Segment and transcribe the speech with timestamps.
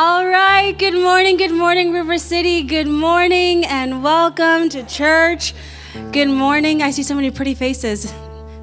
[0.00, 2.62] All right, good morning, good morning, River City.
[2.62, 5.54] Good morning, and welcome to church.
[6.12, 6.84] Good morning.
[6.84, 8.14] I see so many pretty faces.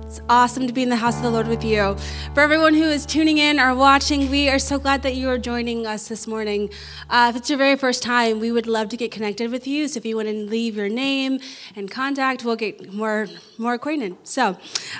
[0.06, 1.98] It's awesome to be in the house of the Lord with you.
[2.34, 5.38] For everyone who is tuning in or watching, we are so glad that you are
[5.38, 6.70] joining us this morning.
[7.10, 9.90] Uh, if it's your very first time, we would love to get connected with you.
[9.90, 11.42] So if you want to leave your name
[11.76, 13.28] and contact, we'll get more
[13.58, 14.16] more acquainted.
[14.24, 14.58] So,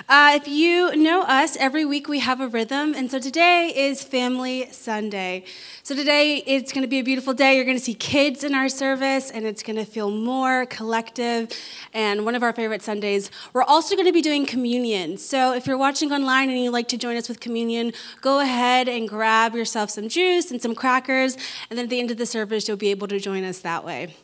[0.08, 4.02] uh, if you know us, every week we have a rhythm, and so today is
[4.02, 5.44] Family Sunday.
[5.86, 7.54] So today it's going to be a beautiful day.
[7.54, 11.48] You're going to see kids in our service, and it's going to feel more collective.
[11.94, 13.30] And one of our favorite Sundays.
[13.52, 15.16] We're also going to be doing communion.
[15.16, 18.88] So if you're watching online and you'd like to join us with communion, go ahead
[18.88, 21.36] and grab yourself some juice and some crackers,
[21.70, 23.84] and then at the end of the service, you'll be able to join us that
[23.84, 24.16] way.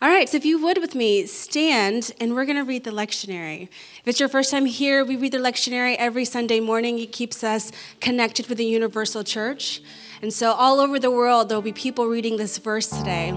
[0.00, 2.92] All right, so if you would with me, stand and we're going to read the
[2.92, 3.64] lectionary.
[3.64, 7.00] If it's your first time here, we read the lectionary every Sunday morning.
[7.00, 9.82] It keeps us connected with the universal church.
[10.22, 13.30] And so, all over the world, there'll be people reading this verse today.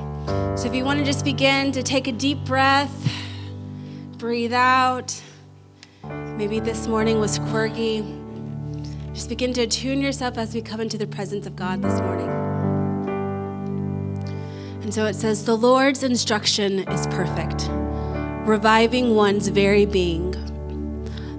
[0.58, 3.10] So, if you want to just begin to take a deep breath,
[4.18, 5.22] breathe out.
[6.04, 8.04] Maybe this morning was quirky.
[9.14, 12.30] Just begin to attune yourself as we come into the presence of God this morning.
[14.82, 17.70] And so it says, The Lord's instruction is perfect,
[18.46, 20.32] reviving one's very being.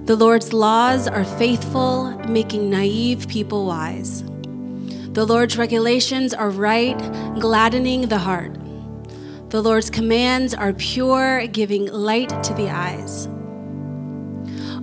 [0.05, 4.23] The Lord's laws are faithful, making naive people wise.
[5.15, 6.97] The Lord's regulations are right,
[7.39, 8.53] gladdening the heart.
[9.49, 13.27] The Lord's commands are pure, giving light to the eyes.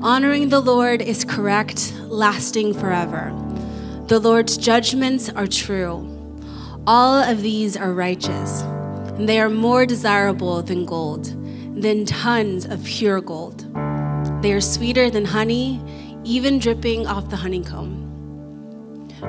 [0.03, 3.33] Honoring the Lord is correct, lasting forever.
[4.09, 6.13] The Lord's judgments are true
[6.87, 11.27] all of these are righteous, and they are more desirable than gold,
[11.81, 13.61] than tons of pure gold.
[14.43, 15.81] They are sweeter than honey,
[16.25, 18.02] even dripping off the honeycomb.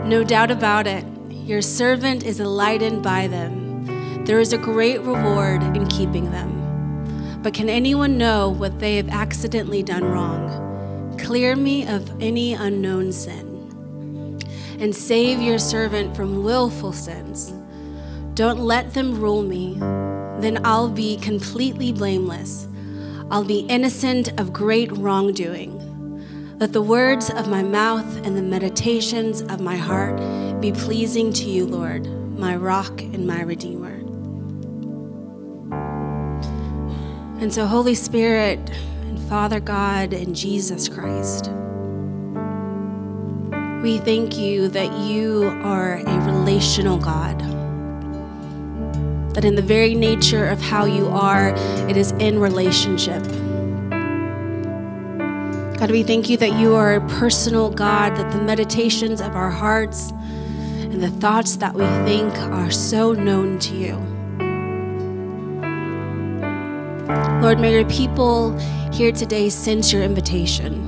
[0.06, 4.26] No doubt about it, your servant is enlightened by them.
[4.26, 7.40] There is a great reward in keeping them.
[7.42, 11.18] But can anyone know what they have accidentally done wrong?
[11.20, 13.54] Clear me of any unknown sin
[14.80, 17.54] and save your servant from willful sins.
[18.34, 19.76] Don't let them rule me,
[20.42, 22.68] then I'll be completely blameless.
[23.32, 25.83] I'll be innocent of great wrongdoing.
[26.64, 30.16] Let the words of my mouth and the meditations of my heart
[30.62, 32.08] be pleasing to you, Lord,
[32.40, 33.96] my rock and my redeemer.
[37.42, 38.62] And so, Holy Spirit
[39.02, 41.52] and Father God and Jesus Christ,
[43.84, 47.40] we thank you that you are a relational God.
[49.34, 51.54] That in the very nature of how you are,
[51.90, 53.22] it is in relationship.
[55.84, 59.50] God, we thank you that you are a personal God, that the meditations of our
[59.50, 63.96] hearts and the thoughts that we think are so known to you.
[67.42, 68.58] Lord, may your people
[68.94, 70.80] here today sense your invitation.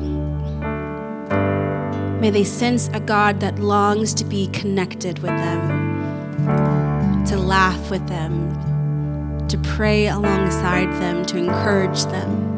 [2.22, 8.08] May they sense a God that longs to be connected with them, to laugh with
[8.08, 12.55] them, to pray alongside them, to encourage them.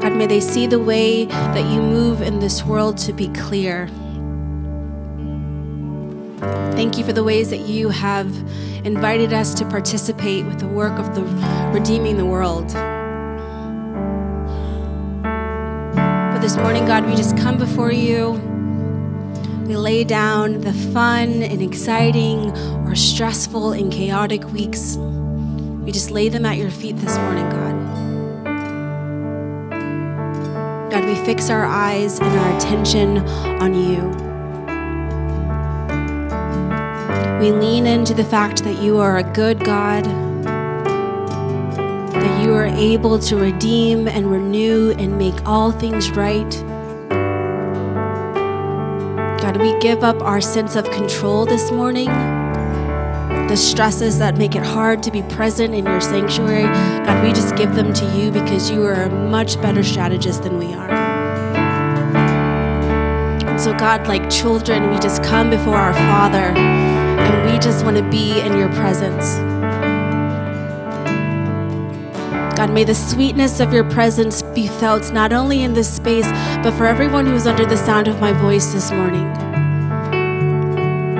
[0.00, 3.88] God, may they see the way that you move in this world to be clear.
[6.72, 8.34] Thank you for the ways that you have
[8.86, 11.22] invited us to participate with the work of the
[11.78, 12.66] redeeming the world.
[15.22, 18.40] But this morning, God, we just come before you.
[19.66, 22.52] We lay down the fun and exciting
[22.86, 24.96] or stressful and chaotic weeks.
[24.96, 27.99] We just lay them at your feet this morning, God.
[30.90, 34.08] God, we fix our eyes and our attention on you.
[37.40, 40.04] We lean into the fact that you are a good God
[42.12, 46.50] that you are able to redeem and renew and make all things right.
[49.40, 52.08] God, we give up our sense of control this morning,
[53.50, 56.62] the stresses that make it hard to be present in your sanctuary.
[57.04, 60.56] God, we just give them to you because you are a much better strategist than
[60.56, 60.88] we are.
[63.58, 68.08] So, God, like children, we just come before our Father and we just want to
[68.08, 69.34] be in your presence.
[72.56, 76.30] God, may the sweetness of your presence be felt not only in this space,
[76.62, 79.49] but for everyone who is under the sound of my voice this morning.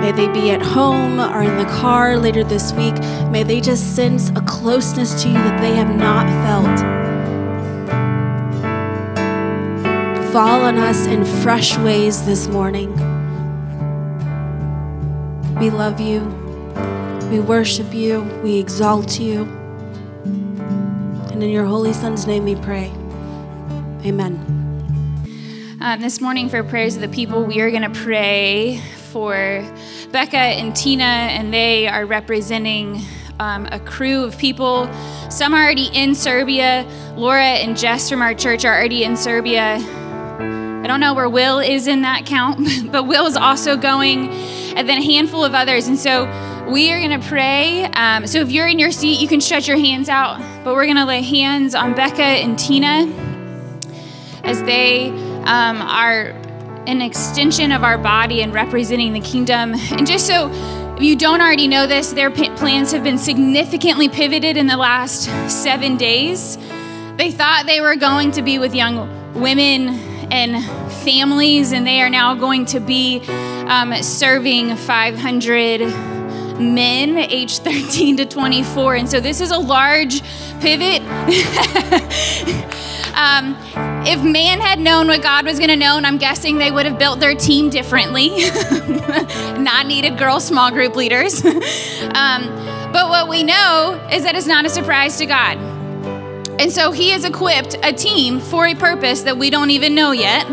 [0.00, 2.94] May they be at home or in the car later this week.
[3.30, 6.80] May they just sense a closeness to you that they have not felt.
[10.32, 12.90] Fall on us in fresh ways this morning.
[15.56, 16.20] We love you.
[17.30, 18.22] We worship you.
[18.42, 19.42] We exalt you.
[21.30, 22.90] And in your holy son's name we pray.
[24.06, 24.46] Amen.
[25.82, 28.80] Um, this morning, for prayers of the people, we are going to pray
[29.12, 29.34] for
[30.12, 33.02] Becca and Tina, and they are representing
[33.40, 34.92] um, a crew of people.
[35.30, 36.86] Some are already in Serbia.
[37.16, 39.76] Laura and Jess from our church are already in Serbia.
[39.78, 44.28] I don't know where Will is in that count, but Will is also going,
[44.76, 45.88] and then a handful of others.
[45.88, 46.24] And so
[46.70, 47.84] we are going to pray.
[47.84, 50.86] Um, so if you're in your seat, you can stretch your hands out, but we're
[50.86, 53.12] going to lay hands on Becca and Tina
[54.44, 55.10] as they
[55.44, 56.39] um, are
[56.86, 59.74] an extension of our body and representing the kingdom.
[59.74, 60.50] And just so
[60.96, 65.24] if you don't already know this, their plans have been significantly pivoted in the last
[65.50, 66.58] seven days.
[67.16, 69.88] They thought they were going to be with young women
[70.30, 70.62] and
[71.02, 73.22] families, and they are now going to be
[73.66, 75.80] um, serving 500
[76.60, 78.96] men aged 13 to 24.
[78.96, 80.20] And so this is a large
[80.60, 81.00] pivot.
[83.14, 83.56] um,
[84.06, 86.86] if man had known what God was going to know, and I'm guessing they would
[86.86, 88.30] have built their team differently,
[89.58, 91.44] not needed girl small group leaders.
[91.44, 92.48] um,
[92.92, 95.58] but what we know is that it's not a surprise to God.
[96.58, 100.12] And so he has equipped a team for a purpose that we don't even know
[100.12, 100.46] yet.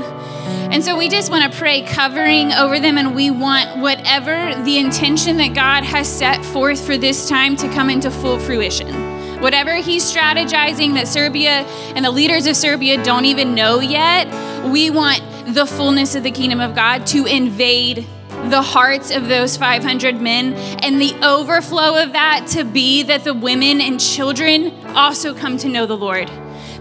[0.72, 4.78] And so we just want to pray covering over them, and we want whatever the
[4.78, 9.07] intention that God has set forth for this time to come into full fruition.
[9.40, 11.64] Whatever he's strategizing that Serbia
[11.96, 14.28] and the leaders of Serbia don't even know yet,
[14.72, 15.22] we want
[15.54, 18.08] the fullness of the kingdom of God to invade
[18.50, 20.54] the hearts of those 500 men
[20.84, 25.70] and the overflow of that to be that the women and children also come to
[25.70, 26.28] know the Lord,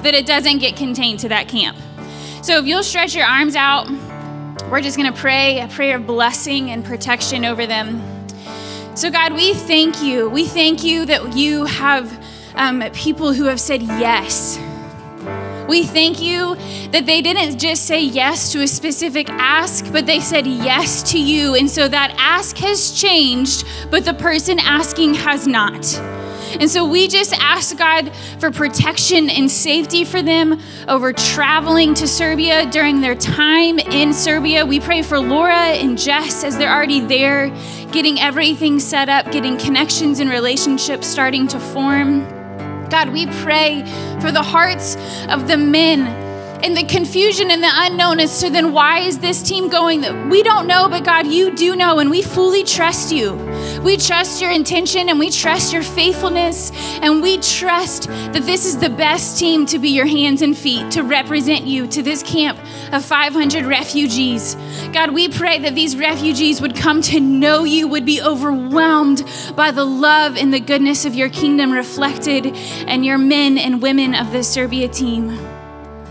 [0.02, 1.76] that it doesn't get contained to that camp.
[2.42, 3.90] So if you'll stretch your arms out,
[4.70, 8.02] we're just going to pray a prayer of blessing and protection over them.
[8.96, 10.30] So, God, we thank you.
[10.30, 12.10] We thank you that you have
[12.56, 14.58] um, people who have said yes.
[15.68, 16.54] We thank you
[16.92, 21.20] that they didn't just say yes to a specific ask, but they said yes to
[21.20, 21.56] you.
[21.56, 26.00] And so that ask has changed, but the person asking has not.
[26.60, 32.06] And so we just ask God for protection and safety for them over traveling to
[32.06, 34.64] Serbia during their time in Serbia.
[34.64, 37.48] We pray for Laura and Jess as they're already there,
[37.90, 42.35] getting everything set up, getting connections and relationships starting to form.
[42.90, 43.82] God, we pray
[44.20, 44.96] for the hearts
[45.28, 46.06] of the men
[46.64, 50.00] and the confusion and the unknown as to then why is this team going?
[50.00, 53.32] That we don't know but god you do know and we fully trust you
[53.86, 56.72] we trust your intention and we trust your faithfulness
[57.02, 60.90] and we trust that this is the best team to be your hands and feet
[60.90, 62.58] to represent you to this camp
[62.92, 64.56] of 500 refugees
[64.92, 69.24] god we pray that these refugees would come to know you would be overwhelmed
[69.54, 72.46] by the love and the goodness of your kingdom reflected
[72.88, 75.28] and your men and women of the serbia team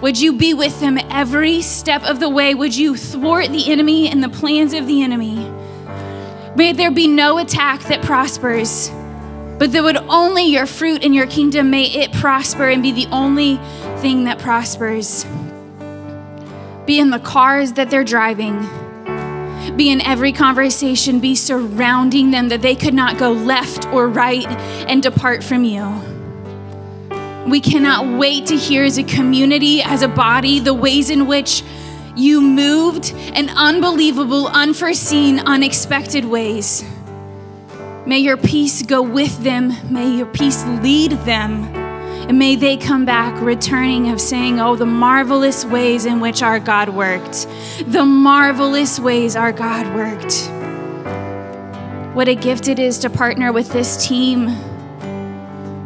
[0.01, 2.53] would you be with them every step of the way?
[2.53, 5.54] Would you thwart the enemy and the plans of the enemy?
[6.55, 8.89] May there be no attack that prospers,
[9.59, 13.07] but that would only your fruit in your kingdom, may it prosper and be the
[13.11, 13.57] only
[13.99, 15.25] thing that prospers.
[16.85, 18.59] Be in the cars that they're driving,
[19.75, 24.47] be in every conversation, be surrounding them that they could not go left or right
[24.87, 25.83] and depart from you.
[27.49, 31.63] We cannot wait to hear as a community, as a body, the ways in which
[32.15, 36.83] you moved in unbelievable, unforeseen, unexpected ways.
[38.05, 39.73] May your peace go with them.
[39.91, 41.63] May your peace lead them.
[42.27, 46.59] And may they come back returning of saying, Oh, the marvelous ways in which our
[46.59, 47.47] God worked.
[47.85, 50.49] The marvelous ways our God worked.
[52.15, 54.55] What a gift it is to partner with this team.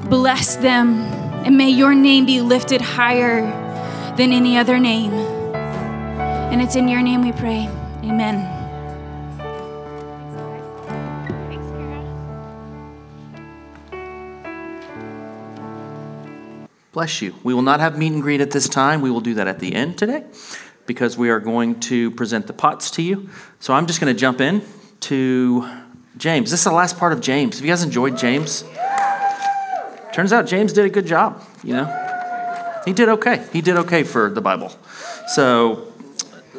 [0.09, 3.41] Bless them and may your name be lifted higher
[4.17, 5.38] than any other name.
[6.51, 7.69] And it's in your name we pray.
[8.03, 8.55] Amen.
[16.91, 17.35] Bless you.
[17.43, 19.01] We will not have meet and greet at this time.
[19.01, 20.25] We will do that at the end today
[20.87, 23.29] because we are going to present the pots to you.
[23.59, 24.63] So I'm just going to jump in
[25.01, 25.69] to
[26.17, 26.49] James.
[26.49, 27.57] This is the last part of James.
[27.57, 28.63] Have you guys enjoyed James?
[30.11, 31.85] Turns out James did a good job, you know.
[32.85, 33.45] He did okay.
[33.53, 34.73] He did okay for the Bible.
[35.27, 35.88] So,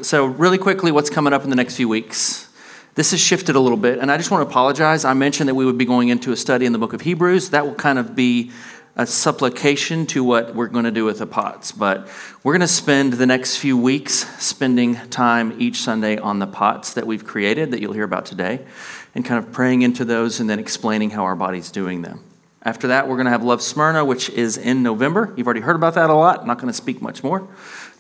[0.02, 2.48] so really quickly, what's coming up in the next few weeks?
[2.94, 5.04] This has shifted a little bit, and I just want to apologize.
[5.04, 7.50] I mentioned that we would be going into a study in the book of Hebrews.
[7.50, 8.50] That will kind of be
[8.96, 11.72] a supplication to what we're going to do with the pots.
[11.72, 12.08] But
[12.42, 16.94] we're going to spend the next few weeks spending time each Sunday on the pots
[16.94, 18.66] that we've created that you'll hear about today.
[19.14, 22.22] and kind of praying into those and then explaining how our body's doing them.
[22.62, 25.32] After that, we're going to have Love Smyrna, which is in November.
[25.36, 26.40] You've already heard about that a lot.
[26.40, 27.48] I'm not going to speak much more.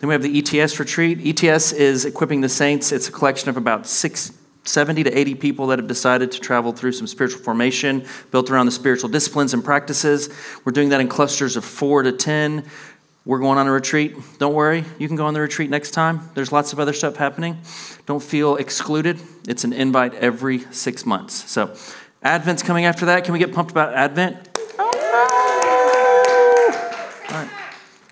[0.00, 1.44] Then we have the ETS retreat.
[1.44, 2.90] ETS is equipping the saints.
[2.90, 4.32] It's a collection of about six,
[4.64, 8.66] 70 to 80 people that have decided to travel through some spiritual formation built around
[8.66, 10.30] the spiritual disciplines and practices.
[10.64, 12.64] We're doing that in clusters of four to 10.
[13.26, 14.16] We're going on a retreat.
[14.38, 16.30] Don't worry, you can go on the retreat next time.
[16.34, 17.58] There's lots of other stuff happening.
[18.06, 19.20] Don't feel excluded.
[19.46, 21.50] It's an invite every six months.
[21.50, 21.76] So,
[22.22, 23.24] Advent's coming after that.
[23.24, 24.49] Can we get pumped about Advent?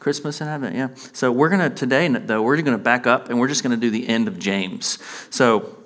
[0.09, 0.89] Christmas and Advent, yeah.
[1.13, 3.79] So we're going to, today, though, we're going to back up and we're just going
[3.79, 4.99] to do the end of James.
[5.29, 5.77] So,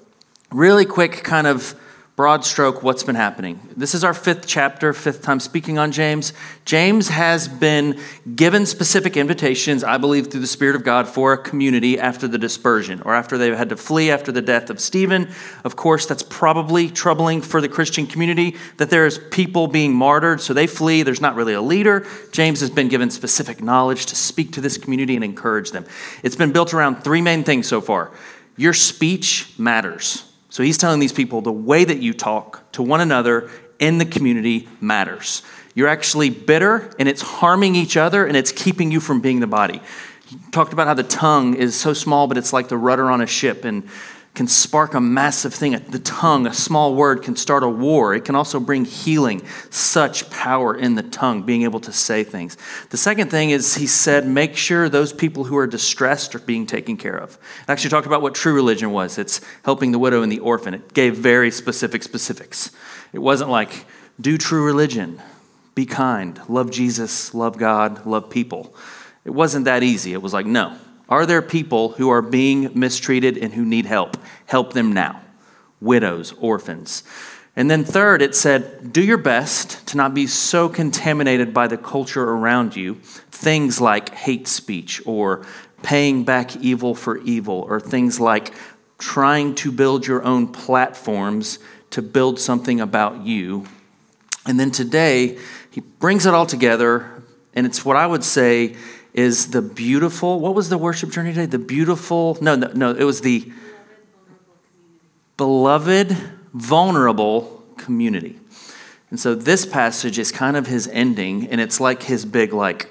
[0.53, 1.75] really quick, kind of
[2.15, 3.59] broad stroke, what's been happening.
[3.75, 6.35] This is our fifth chapter, fifth time speaking on James.
[6.67, 7.99] James has been
[8.37, 12.37] given specific invitations, I believe, through the Spirit of God for a community after the
[12.37, 15.31] dispersion or after they had to flee after the death of Stephen.
[15.65, 20.53] Of course, that's probably troubling for the Christian community that there's people being martyred, so
[20.53, 21.03] they flee.
[21.03, 22.07] There's not really a leader.
[22.31, 25.87] James has been given specific knowledge to speak to this community and encourage them.
[26.23, 28.11] It's been built around three main things so far
[28.59, 30.29] your speech matters.
[30.53, 34.05] So he's telling these people the way that you talk to one another in the
[34.05, 35.41] community matters.
[35.75, 39.47] You're actually bitter and it's harming each other and it's keeping you from being the
[39.47, 39.81] body.
[40.27, 43.23] He talked about how the tongue is so small, but it's like the rudder on
[43.23, 43.89] a ship and
[44.35, 45.73] can spark a massive thing.
[45.73, 48.15] The tongue, a small word, can start a war.
[48.15, 49.43] It can also bring healing.
[49.69, 52.57] Such power in the tongue, being able to say things.
[52.89, 56.67] The second thing is, he said, make sure those people who are distressed are being
[56.67, 57.39] taken care of.
[57.69, 60.73] I actually talked about what true religion was it's helping the widow and the orphan.
[60.73, 62.71] It gave very specific specifics.
[63.13, 63.85] It wasn't like,
[64.19, 65.21] do true religion,
[65.75, 68.75] be kind, love Jesus, love God, love people.
[69.25, 70.15] It wasn't that easy.
[70.15, 70.77] It was like, no,
[71.13, 74.17] are there people who are being mistreated and who need help?
[74.47, 75.21] Help them now.
[75.79, 77.03] Widows, orphans.
[77.55, 81.77] And then, third, it said, do your best to not be so contaminated by the
[81.77, 82.95] culture around you,
[83.31, 85.45] things like hate speech or
[85.83, 88.55] paying back evil for evil, or things like
[88.97, 91.59] trying to build your own platforms
[91.91, 93.67] to build something about you.
[94.47, 95.39] And then today,
[95.71, 98.77] he brings it all together, and it's what I would say
[99.15, 101.47] is the beautiful, what was the worship journey today?
[101.47, 103.53] The beautiful, no, no, no, it was the
[105.37, 106.17] beloved,
[106.55, 108.39] vulnerable community.
[109.11, 112.91] And so this passage is kind of his ending, and it's like his big, like,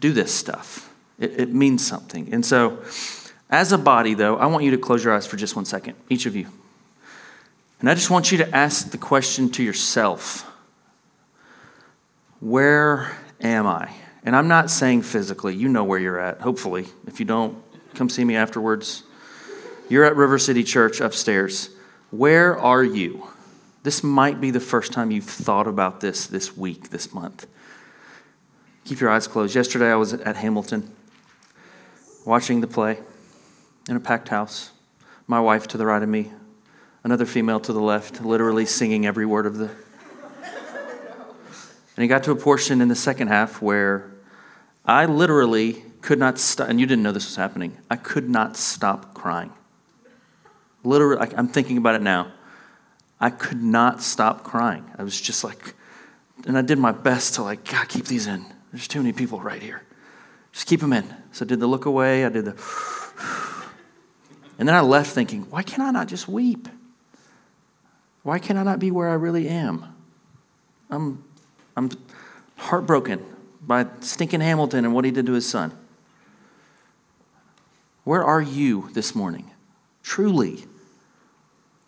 [0.00, 0.92] do this stuff.
[1.18, 2.32] It, it means something.
[2.32, 2.82] And so,
[3.50, 5.96] as a body, though, I want you to close your eyes for just one second,
[6.10, 6.48] each of you.
[7.80, 10.44] And I just want you to ask the question to yourself
[12.40, 13.90] Where am I?
[14.28, 16.84] And I'm not saying physically, you know where you're at, hopefully.
[17.06, 17.56] If you don't,
[17.94, 19.04] come see me afterwards.
[19.88, 21.70] You're at River City Church upstairs.
[22.10, 23.26] Where are you?
[23.84, 27.46] This might be the first time you've thought about this this week, this month.
[28.84, 29.54] Keep your eyes closed.
[29.54, 30.94] Yesterday I was at Hamilton
[32.26, 32.98] watching the play
[33.88, 34.72] in a packed house.
[35.26, 36.32] My wife to the right of me,
[37.02, 39.70] another female to the left, literally singing every word of the.
[41.96, 44.12] And he got to a portion in the second half where
[44.88, 47.76] I literally could not stop, and you didn't know this was happening.
[47.90, 49.52] I could not stop crying.
[50.82, 52.32] Literally, I'm thinking about it now.
[53.20, 54.90] I could not stop crying.
[54.96, 55.74] I was just like,
[56.46, 58.46] and I did my best to like, God, keep these in.
[58.72, 59.82] There's too many people right here.
[60.52, 61.14] Just keep them in.
[61.32, 62.24] So I did the look away.
[62.24, 62.56] I did the,
[64.58, 66.66] and then I left thinking, why can I not just weep?
[68.22, 69.94] Why can I not be where I really am?
[70.88, 71.24] I'm,
[71.76, 71.90] I'm
[72.56, 73.24] heartbroken
[73.68, 75.72] by stinking Hamilton and what he did to his son.
[78.02, 79.50] Where are you this morning?
[80.02, 80.64] Truly.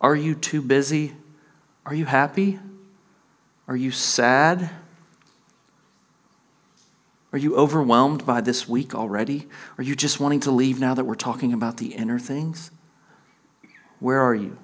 [0.00, 1.14] Are you too busy?
[1.86, 2.60] Are you happy?
[3.66, 4.68] Are you sad?
[7.32, 9.48] Are you overwhelmed by this week already?
[9.78, 12.70] Are you just wanting to leave now that we're talking about the inner things?
[14.00, 14.58] Where are you?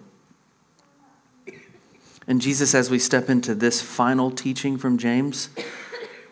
[2.26, 5.49] And Jesus, as we step into this final teaching from James,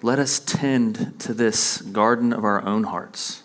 [0.04, 3.42] let us tend to this garden of our own hearts.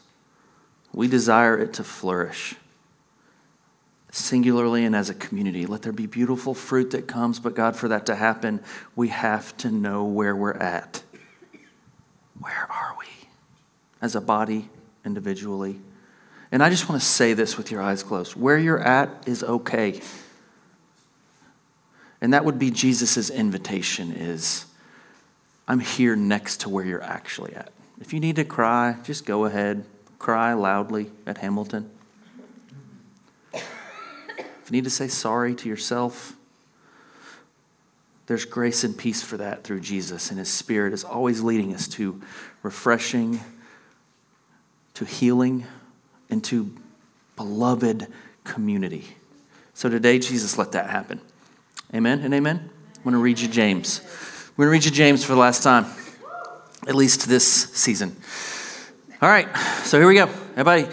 [0.92, 2.56] We desire it to flourish
[4.12, 5.66] singularly and as a community.
[5.66, 8.62] Let there be beautiful fruit that comes, but God, for that to happen,
[8.94, 11.02] we have to know where we're at.
[12.42, 13.08] Where are we
[14.02, 14.68] as a body,
[15.06, 15.80] individually?
[16.52, 18.36] And I just want to say this with your eyes closed.
[18.36, 20.02] Where you're at is okay.
[22.20, 24.66] And that would be Jesus' invitation is
[25.70, 27.72] I'm here next to where you're actually at.
[28.02, 29.86] If you need to cry, just go ahead.
[30.18, 31.92] Cry loudly at Hamilton.
[33.54, 36.36] If you need to say sorry to yourself,
[38.30, 41.88] There's grace and peace for that through Jesus, and His Spirit is always leading us
[41.88, 42.22] to
[42.62, 43.40] refreshing,
[44.94, 45.66] to healing,
[46.30, 46.72] and to
[47.36, 48.06] beloved
[48.44, 49.06] community.
[49.74, 51.22] So today, Jesus let that happen.
[51.92, 52.70] Amen and amen.
[52.98, 54.02] I'm going to read you James.
[54.60, 55.86] We're going to read you James for the last time,
[56.86, 58.14] at least this season.
[59.22, 59.48] All right,
[59.86, 60.26] so here we go.
[60.52, 60.84] Everybody,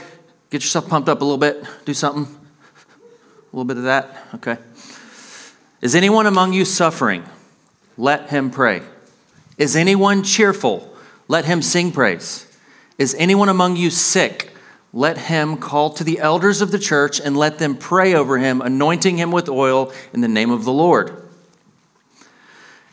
[0.51, 1.65] get yourself pumped up a little bit.
[1.85, 2.33] Do something.
[2.33, 4.25] A little bit of that.
[4.37, 4.59] Okay.
[5.83, 7.25] Is anyone among you suffering?
[7.97, 8.83] Let him pray.
[9.59, 10.97] Is anyone cheerful?
[11.27, 12.47] Let him sing praise.
[12.99, 14.53] Is anyone among you sick?
[14.93, 18.61] Let him call to the elders of the church and let them pray over him,
[18.61, 21.26] anointing him with oil in the name of the Lord.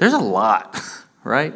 [0.00, 0.80] There's a lot,
[1.24, 1.54] right?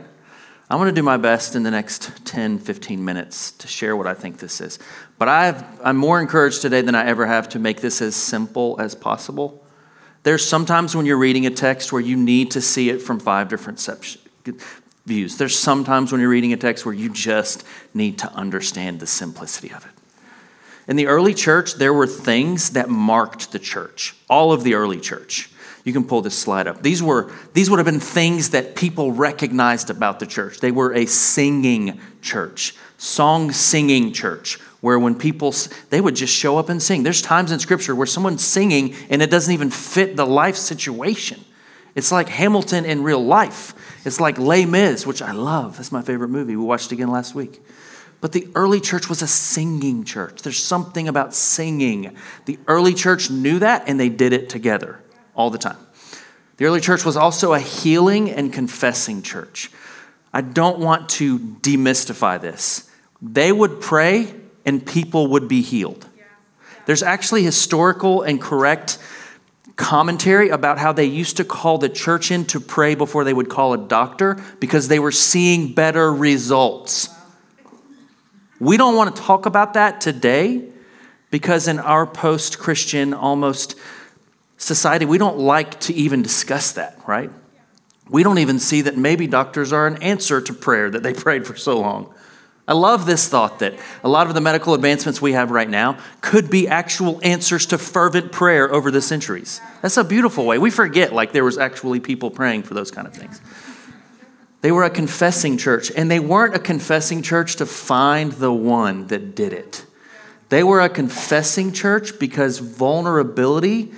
[0.68, 4.06] I'm going to do my best in the next 10, 15 minutes to share what
[4.06, 4.78] I think this is.
[5.18, 8.76] But i am more encouraged today than I ever have to make this as simple
[8.78, 9.64] as possible.
[10.24, 13.48] There's sometimes when you're reading a text where you need to see it from five
[13.48, 13.78] different
[15.06, 15.38] views.
[15.38, 19.72] There's sometimes when you're reading a text where you just need to understand the simplicity
[19.72, 19.92] of it.
[20.86, 25.00] In the early church, there were things that marked the church, all of the early
[25.00, 25.50] church.
[25.84, 26.82] You can pull this slide up.
[26.82, 30.58] These were these would have been things that people recognized about the church.
[30.60, 35.54] They were a singing church, song singing church where when people
[35.90, 37.02] they would just show up and sing.
[37.02, 41.44] There's times in scripture where someone's singing and it doesn't even fit the life situation.
[41.94, 43.74] It's like hamilton in real life.
[44.06, 45.76] It's like les mis which i love.
[45.76, 46.56] That's my favorite movie.
[46.56, 47.62] We watched again last week.
[48.22, 50.40] But the early church was a singing church.
[50.40, 52.16] There's something about singing.
[52.46, 55.03] The early church knew that and they did it together
[55.34, 55.78] all the time
[56.56, 59.70] the early church was also a healing and confessing church
[60.32, 64.34] i don't want to demystify this they would pray
[64.66, 66.06] and people would be healed.
[66.86, 68.98] There's actually historical and correct
[69.76, 73.48] commentary about how they used to call the church in to pray before they would
[73.48, 77.08] call a doctor because they were seeing better results.
[78.60, 80.68] We don't want to talk about that today
[81.30, 83.74] because in our post Christian, almost
[84.64, 87.30] society, we don't like to even discuss that, right?
[88.08, 91.46] We don't even see that maybe doctors are an answer to prayer that they prayed
[91.46, 92.14] for so long.
[92.66, 95.98] I love this thought that a lot of the medical advancements we have right now
[96.22, 99.60] could be actual answers to fervent prayer over the centuries.
[99.82, 100.56] That's a beautiful way.
[100.56, 103.42] We forget like there was actually people praying for those kind of things.
[104.62, 109.08] They were a confessing church, and they weren't a confessing church to find the one
[109.08, 109.84] that did it.
[110.48, 113.92] They were a confessing church because vulnerability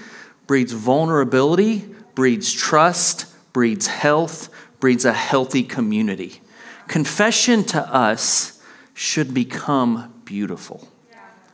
[0.46, 4.48] breeds vulnerability, breeds trust, breeds health,
[4.80, 6.40] breeds a healthy community.
[6.88, 8.62] Confession to us
[8.94, 10.88] should become beautiful.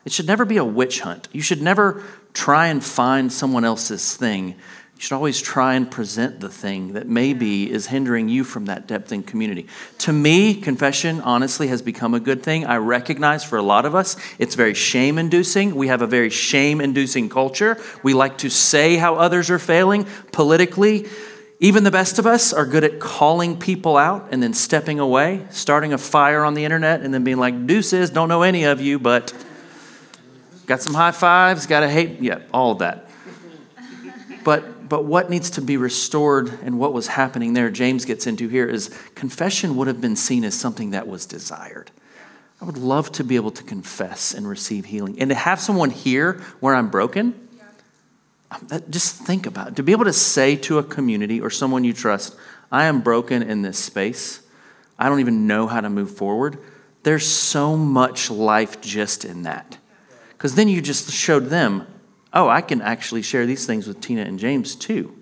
[0.04, 1.28] It should never be a witch hunt.
[1.32, 2.02] You should never
[2.34, 4.56] try and find someone else's thing.
[5.02, 8.86] You should always try and present the thing that maybe is hindering you from that
[8.86, 9.66] depth in community.
[9.98, 12.66] To me, confession honestly has become a good thing.
[12.66, 15.74] I recognize for a lot of us, it's very shame inducing.
[15.74, 17.82] We have a very shame inducing culture.
[18.04, 21.08] We like to say how others are failing politically.
[21.58, 25.44] Even the best of us are good at calling people out and then stepping away,
[25.50, 28.80] starting a fire on the internet, and then being like, deuces, don't know any of
[28.80, 29.34] you, but
[30.66, 33.08] got some high fives, got to hate, yeah, all of that.
[34.44, 38.46] But, but what needs to be restored and what was happening there, James gets into
[38.46, 41.90] here, is confession would have been seen as something that was desired.
[42.60, 45.88] I would love to be able to confess and receive healing and to have someone
[45.88, 47.48] here where I'm broken
[48.50, 49.76] um, just think about it.
[49.76, 52.36] To be able to say to a community or someone you trust,
[52.70, 54.42] I am broken in this space.
[54.98, 56.58] I don't even know how to move forward.
[57.02, 59.78] There's so much life just in that.
[60.32, 61.86] Because then you just showed them,
[62.32, 65.16] oh, I can actually share these things with Tina and James too.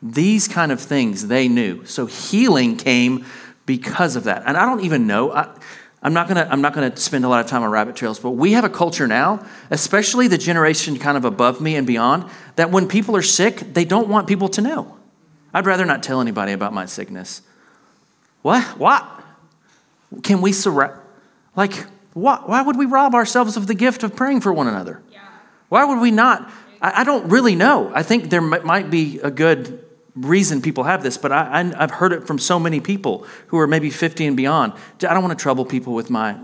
[0.00, 1.84] These kind of things they knew.
[1.84, 3.24] So healing came
[3.66, 4.44] because of that.
[4.46, 5.32] And I don't even know.
[5.32, 5.48] I,
[6.02, 8.30] I'm not gonna I'm not gonna spend a lot of time on rabbit trails, but
[8.30, 12.70] we have a culture now, especially the generation kind of above me and beyond, that
[12.70, 14.96] when people are sick, they don't want people to know.
[15.52, 17.42] I'd rather not tell anybody about my sickness.
[18.42, 18.62] What?
[18.78, 19.06] What?
[20.22, 21.00] Can we surround?
[21.56, 21.74] Like,
[22.12, 22.48] what?
[22.48, 25.02] Why would we rob ourselves of the gift of praying for one another?
[25.68, 26.50] Why would we not?
[26.80, 27.90] I, I don't really know.
[27.94, 32.12] I think there might be a good reason people have this, but I, have heard
[32.12, 34.72] it from so many people who are maybe 50 and beyond.
[34.96, 36.36] I don't want to trouble people with my.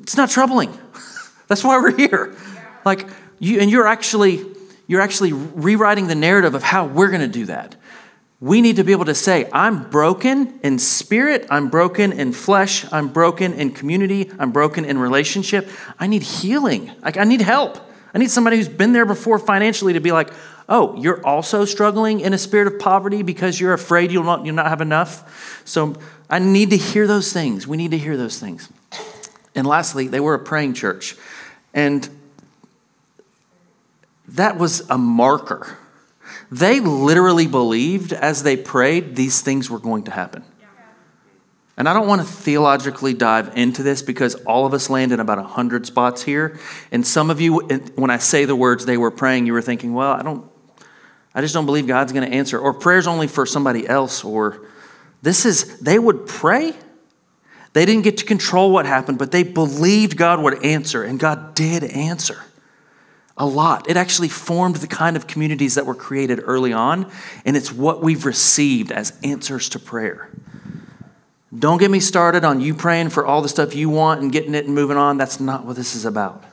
[0.00, 0.76] It's not troubling.
[1.48, 2.34] That's why we're here.
[2.84, 3.06] Like
[3.38, 4.44] you, and you're actually
[4.86, 7.76] you're actually rewriting the narrative of how we're going to do that.
[8.40, 12.84] We need to be able to say, I'm broken in spirit, I'm broken in flesh,
[12.92, 15.68] I'm broken in community, I'm broken in relationship.
[15.98, 16.92] I need healing.
[17.00, 17.78] Like I need help.
[18.14, 20.30] I need somebody who's been there before financially to be like,
[20.68, 24.54] oh, you're also struggling in a spirit of poverty because you're afraid you'll not, you'll
[24.54, 25.62] not have enough.
[25.64, 25.96] So
[26.30, 27.66] I need to hear those things.
[27.66, 28.70] We need to hear those things.
[29.54, 31.16] And lastly, they were a praying church.
[31.74, 32.08] And
[34.28, 35.76] that was a marker.
[36.50, 40.44] They literally believed as they prayed, these things were going to happen.
[41.76, 45.18] And I don't want to theologically dive into this because all of us land in
[45.18, 46.58] about 100 spots here.
[46.92, 47.60] And some of you,
[47.96, 50.48] when I say the words they were praying, you were thinking, well, I don't,
[51.34, 52.58] I just don't believe God's going to answer.
[52.58, 54.22] Or prayer's only for somebody else.
[54.22, 54.66] Or
[55.20, 56.74] this is, they would pray.
[57.72, 61.56] They didn't get to control what happened, but they believed God would answer, and God
[61.56, 62.40] did answer
[63.36, 63.90] a lot.
[63.90, 67.10] It actually formed the kind of communities that were created early on,
[67.44, 70.30] and it's what we've received as answers to prayer.
[71.56, 74.54] Don't get me started on you praying for all the stuff you want and getting
[74.54, 75.18] it and moving on.
[75.18, 76.44] That's not what this is about.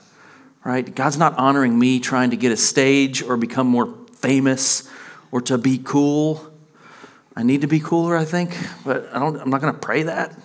[0.63, 0.93] Right?
[0.93, 4.87] God's not honoring me trying to get a stage or become more famous
[5.31, 6.51] or to be cool.
[7.35, 10.03] I need to be cooler, I think, but I don't I'm not going to pray
[10.03, 10.37] that.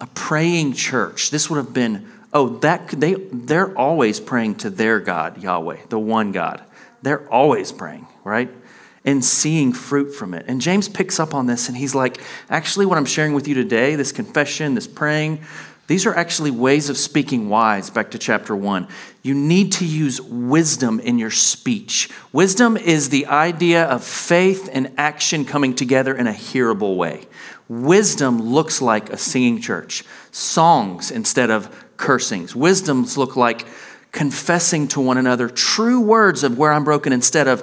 [0.00, 1.30] A praying church.
[1.30, 5.98] This would have been oh that they they're always praying to their God, Yahweh, the
[5.98, 6.62] one God.
[7.02, 8.50] They're always praying, right?
[9.06, 10.44] And seeing fruit from it.
[10.48, 13.54] And James picks up on this and he's like, actually, what I'm sharing with you
[13.54, 15.40] today, this confession, this praying,
[15.86, 18.88] these are actually ways of speaking wise, back to chapter one.
[19.22, 22.10] You need to use wisdom in your speech.
[22.32, 27.28] Wisdom is the idea of faith and action coming together in a hearable way.
[27.68, 32.56] Wisdom looks like a singing church, songs instead of cursings.
[32.56, 33.64] Wisdoms look like
[34.10, 37.62] confessing to one another true words of where I'm broken instead of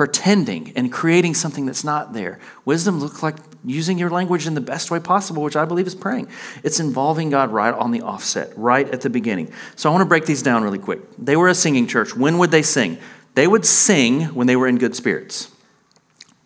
[0.00, 2.38] pretending and creating something that's not there.
[2.64, 3.36] Wisdom looks like
[3.66, 6.26] using your language in the best way possible, which I believe is praying.
[6.62, 9.52] It's involving God right on the offset, right at the beginning.
[9.76, 11.00] So I want to break these down really quick.
[11.18, 12.16] They were a singing church.
[12.16, 12.96] When would they sing?
[13.34, 15.50] They would sing when they were in good spirits.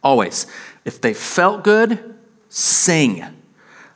[0.03, 0.49] Always.
[0.85, 2.17] If they felt good,
[2.49, 3.25] sing.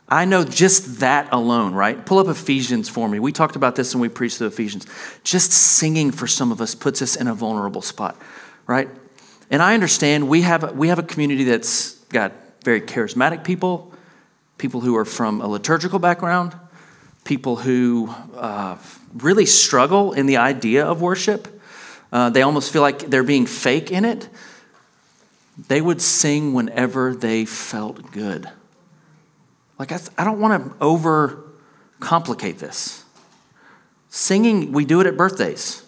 [0.09, 2.07] I know just that alone, right?
[2.07, 3.19] Pull up Ephesians for me.
[3.19, 4.87] We talked about this when we preached the Ephesians.
[5.25, 8.17] Just singing for some of us puts us in a vulnerable spot,
[8.69, 8.89] right?
[9.51, 12.33] And I understand we have, we have a community that's got
[12.65, 13.93] very charismatic people,
[14.59, 16.55] people who are from a liturgical background,
[17.25, 18.77] people who uh,
[19.15, 21.61] really struggle in the idea of worship.
[22.13, 24.29] Uh, they almost feel like they're being fake in it.
[25.69, 28.49] They would sing whenever they felt good.
[29.79, 31.45] Like, I, I don't want to over
[32.01, 33.05] complicate this.
[34.09, 35.83] Singing, we do it at birthdays,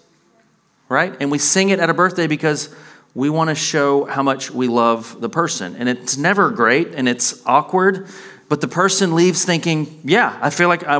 [0.88, 1.14] right?
[1.20, 2.74] And we sing it at a birthday because
[3.14, 5.76] we want to show how much we love the person.
[5.76, 8.08] And it's never great and it's awkward,
[8.48, 10.98] but the person leaves thinking, yeah, I feel like I,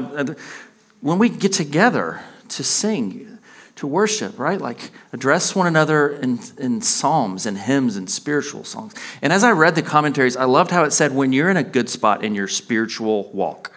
[1.01, 3.39] when we get together to sing,
[3.77, 4.61] to worship, right?
[4.61, 8.95] Like address one another in, in psalms and hymns and spiritual songs.
[9.23, 11.63] And as I read the commentaries, I loved how it said when you're in a
[11.63, 13.73] good spot in your spiritual walk,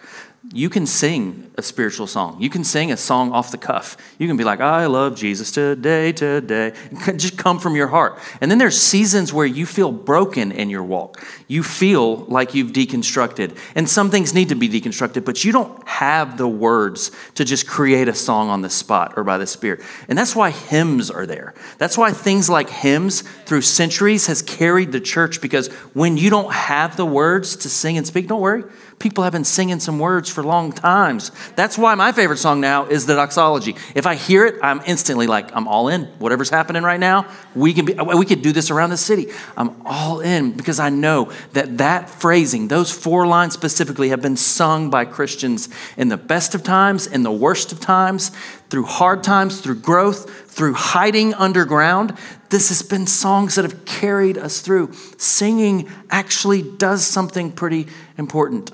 [0.52, 2.42] you can sing a spiritual song.
[2.42, 3.96] You can sing a song off the cuff.
[4.20, 6.74] You can be like, I love Jesus today, today.
[7.16, 8.20] Just come from your heart.
[8.42, 11.26] And then there's seasons where you feel broken in your walk.
[11.48, 13.58] You feel like you've deconstructed.
[13.74, 17.66] And some things need to be deconstructed, but you don't have the words to just
[17.66, 19.82] create a song on the spot or by the Spirit.
[20.10, 21.54] And that's why hymns are there.
[21.78, 26.52] That's why things like hymns through centuries has carried the church because when you don't
[26.52, 28.64] have the words to sing and speak, don't worry.
[29.00, 31.32] People have been singing some words for long times.
[31.56, 33.76] That's why my favorite song now is the doxology.
[33.96, 36.06] If I hear it, I'm instantly like, I'm all in.
[36.20, 39.28] Whatever's happening right now, we can be, we could do this around the city.
[39.58, 44.38] I'm all in because I know that that phrasing, those four lines specifically, have been
[44.38, 48.32] sung by Christians in the best of times, in the worst of times,
[48.74, 52.18] through hard times, through growth, through hiding underground.
[52.50, 54.92] This has been songs that have carried us through.
[55.20, 57.86] Singing actually does something pretty
[58.18, 58.72] important.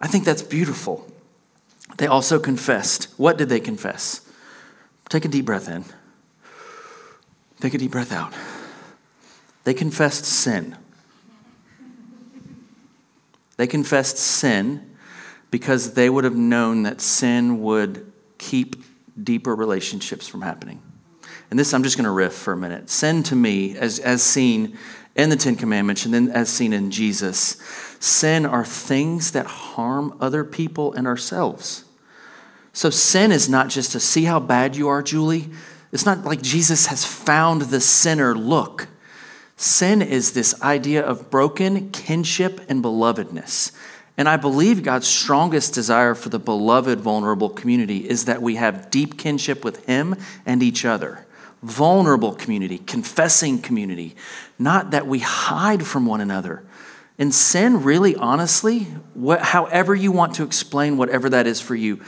[0.00, 1.06] I think that's beautiful.
[1.98, 3.14] They also confessed.
[3.16, 4.28] What did they confess?
[5.08, 5.84] Take a deep breath in.
[7.60, 8.34] Take a deep breath out.
[9.62, 10.76] They confessed sin.
[13.56, 14.96] They confessed sin
[15.52, 18.82] because they would have known that sin would keep
[19.22, 20.82] deeper relationships from happening.
[21.50, 22.90] And this, I'm just going to riff for a minute.
[22.90, 24.76] Sin to me, as, as seen
[25.16, 27.56] in the Ten Commandments and then as seen in Jesus,
[28.00, 31.84] sin are things that harm other people and ourselves.
[32.72, 35.48] So sin is not just to see how bad you are, Julie.
[35.90, 38.88] It's not like Jesus has found the sinner look.
[39.56, 43.72] Sin is this idea of broken kinship and belovedness.
[44.18, 48.90] And I believe God's strongest desire for the beloved, vulnerable community is that we have
[48.90, 51.24] deep kinship with Him and each other
[51.62, 54.14] vulnerable community, confessing community,
[54.58, 56.64] not that we hide from one another.
[57.18, 62.00] And sin, really, honestly, what, however you want to explain whatever that is for you,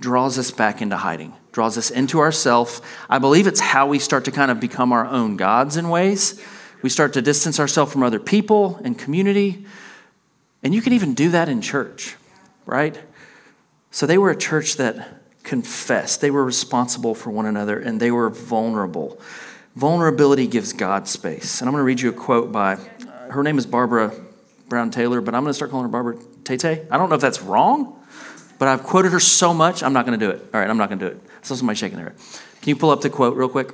[0.00, 2.80] draws us back into hiding, draws us into ourself.
[3.08, 6.42] I believe it's how we start to kind of become our own gods in ways.
[6.82, 9.64] We start to distance ourselves from other people and community.
[10.62, 12.16] And you can even do that in church,
[12.66, 12.98] right?
[13.90, 16.20] So they were a church that confessed.
[16.20, 19.20] They were responsible for one another and they were vulnerable.
[19.76, 21.60] Vulnerability gives God space.
[21.60, 24.12] And I'm going to read you a quote by, uh, her name is Barbara
[24.68, 26.64] Brown Taylor, but I'm going to start calling her Barbara Tate.
[26.64, 28.04] I don't know if that's wrong,
[28.58, 30.42] but I've quoted her so much, I'm not going to do it.
[30.52, 31.22] All right, I'm not going to do it.
[31.42, 32.18] So somebody shaking their head.
[32.60, 33.72] Can you pull up the quote real quick?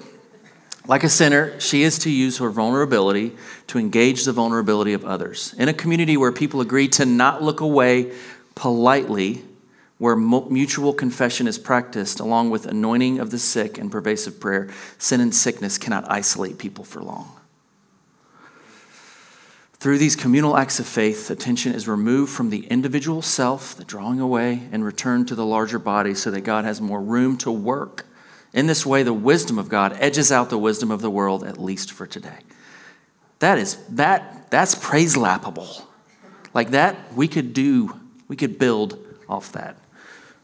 [0.87, 3.37] Like a sinner, she is to use her vulnerability
[3.69, 5.55] to engage the vulnerability of others.
[5.59, 8.13] In a community where people agree to not look away
[8.55, 9.45] politely
[9.99, 14.69] where mutual confession is practiced, along with anointing of the sick and pervasive prayer,
[14.99, 17.31] sin and sickness cannot isolate people for long.
[19.75, 24.19] Through these communal acts of faith, attention is removed from the individual self, the drawing
[24.19, 28.07] away, and returned to the larger body so that God has more room to work.
[28.55, 31.59] In this way, the wisdom of God edges out the wisdom of the world, at
[31.59, 32.39] least for today.
[33.41, 35.83] That is that that's praise lappable.
[36.55, 38.97] Like that, we could do, we could build
[39.29, 39.77] off that.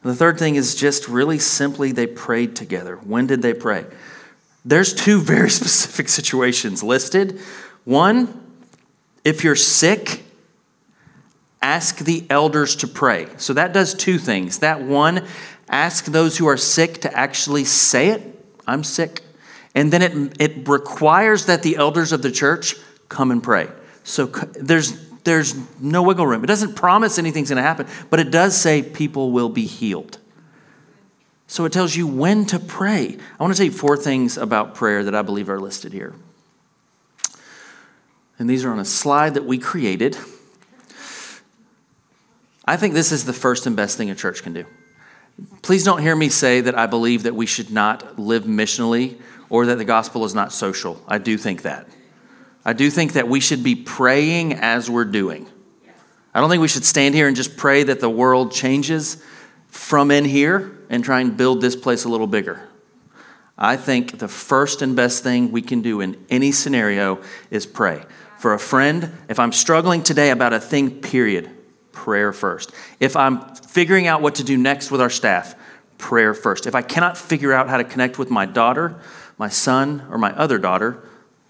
[0.03, 2.97] The third thing is just really simply they prayed together.
[2.97, 3.87] When did they pray?
[4.65, 7.41] There's two very specific situations listed.
[7.85, 8.45] One,
[9.25, 10.25] if you're sick,
[11.63, 13.29] ask the elders to pray.
[13.37, 14.59] So that does two things.
[14.59, 15.27] That one,
[15.71, 18.23] ask those who are sick to actually say it,
[18.67, 19.23] I'm sick.
[19.75, 22.75] And then it, it requires that the elders of the church
[23.09, 23.69] come and pray.
[24.05, 26.43] So there's there's no wiggle room.
[26.43, 30.19] It doesn't promise anything's going to happen, but it does say people will be healed.
[31.47, 33.19] So it tells you when to pray.
[33.39, 36.15] I want to tell you four things about prayer that I believe are listed here.
[38.39, 40.17] And these are on a slide that we created.
[42.65, 44.65] I think this is the first and best thing a church can do.
[45.63, 49.67] Please don't hear me say that I believe that we should not live missionally or
[49.67, 51.03] that the gospel is not social.
[51.07, 51.89] I do think that.
[52.65, 55.47] I do think that we should be praying as we're doing.
[56.33, 59.23] I don't think we should stand here and just pray that the world changes
[59.69, 62.69] from in here and try and build this place a little bigger.
[63.59, 68.05] I think the first and best thing we can do in any scenario is pray.
[68.39, 71.51] For a friend, if I'm struggling today about a thing, period,
[71.93, 72.73] prayer first.
[72.99, 75.55] If I'm figuring out what to do next with our staff,
[75.99, 76.67] prayer first.
[76.67, 79.01] If I cannot figure out how to connect with my daughter,
[79.39, 81.03] my son, or my other daughter,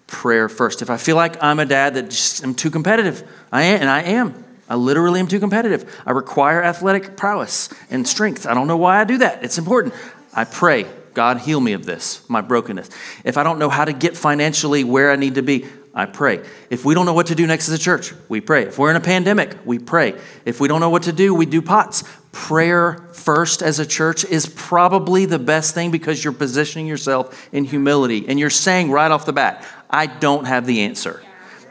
[0.07, 0.81] prayer first.
[0.81, 3.89] If I feel like I'm a dad that just am too competitive, I am, and
[3.89, 4.45] I am.
[4.69, 6.01] I literally am too competitive.
[6.05, 8.45] I require athletic prowess and strength.
[8.45, 9.43] I don't know why I do that.
[9.43, 9.93] It's important.
[10.33, 12.89] I pray, God, heal me of this, my brokenness.
[13.23, 16.43] If I don't know how to get financially where I need to be, I pray.
[16.69, 18.63] If we don't know what to do next as a church, we pray.
[18.63, 20.13] If we're in a pandemic, we pray.
[20.45, 22.03] If we don't know what to do, we do pots.
[22.31, 27.65] Prayer first as a church is probably the best thing because you're positioning yourself in
[27.65, 31.21] humility and you're saying right off the bat, I don't have the answer.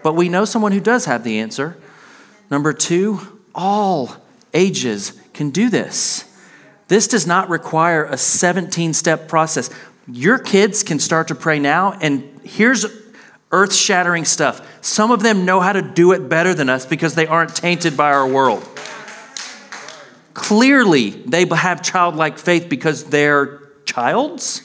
[0.03, 1.79] But we know someone who does have the answer.
[2.51, 4.15] Number two, all
[4.53, 6.27] ages can do this.
[6.89, 9.71] This does not require a 17 step process.
[10.07, 12.85] Your kids can start to pray now, and here's
[13.53, 14.67] earth shattering stuff.
[14.85, 17.97] Some of them know how to do it better than us because they aren't tainted
[17.97, 18.67] by our world.
[20.35, 24.63] Clearly, they have childlike faith because they're childs.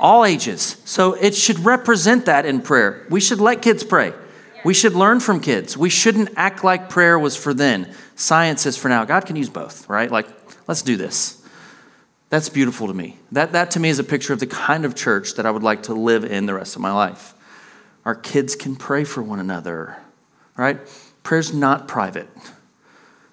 [0.00, 0.76] All ages.
[0.84, 3.06] So it should represent that in prayer.
[3.10, 4.14] We should let kids pray.
[4.64, 5.76] We should learn from kids.
[5.76, 7.92] We shouldn't act like prayer was for then.
[8.16, 9.04] Science is for now.
[9.04, 10.10] God can use both, right?
[10.10, 10.26] Like,
[10.66, 11.39] let's do this.
[12.30, 13.16] That's beautiful to me.
[13.32, 15.64] That, that to me is a picture of the kind of church that I would
[15.64, 17.34] like to live in the rest of my life.
[18.04, 19.98] Our kids can pray for one another,
[20.56, 20.78] right?
[21.22, 22.28] Prayer's not private.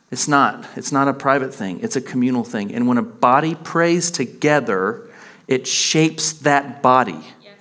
[0.09, 0.67] It's not.
[0.75, 2.73] It's not a private thing, it's a communal thing.
[2.73, 5.07] And when a body prays together,
[5.47, 7.19] it shapes that body.
[7.43, 7.55] Yes.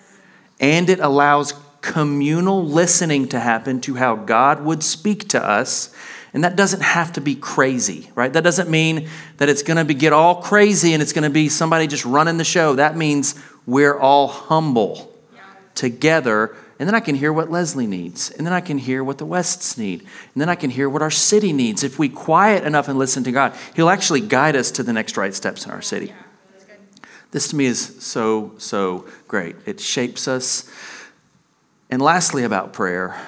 [0.58, 5.94] And it allows communal listening to happen to how God would speak to us.
[6.36, 8.32] And that doesn't have to be crazy, right?
[8.32, 11.48] That doesn't mean that it's going to get all crazy and it's going to be
[11.48, 12.76] somebody just running the show.
[12.76, 15.40] That means we're all humble yeah.
[15.74, 18.30] together and then I can hear what Leslie needs.
[18.30, 20.00] And then I can hear what the Wests need.
[20.02, 21.82] And then I can hear what our city needs.
[21.82, 25.16] If we quiet enough and listen to God, He'll actually guide us to the next
[25.16, 26.12] right steps in our city.
[27.30, 29.56] This to me is so, so great.
[29.64, 30.70] It shapes us.
[31.88, 33.18] And lastly, about prayer,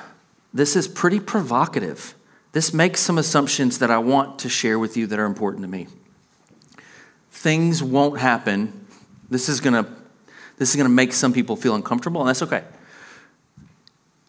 [0.52, 2.14] this is pretty provocative.
[2.52, 5.68] This makes some assumptions that I want to share with you that are important to
[5.68, 5.86] me.
[7.30, 8.86] Things won't happen.
[9.28, 9.90] This is going to
[10.56, 12.64] this is going to make some people feel uncomfortable, and that's okay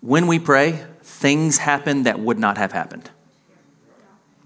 [0.01, 3.09] when we pray, things happen that would not have happened.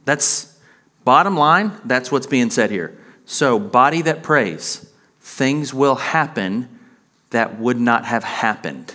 [0.05, 0.59] That's
[1.03, 2.97] bottom line, that's what's being said here.
[3.25, 6.79] So, body that prays, things will happen
[7.29, 8.93] that would not have happened.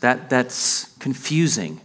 [0.00, 1.80] That, that's confusing.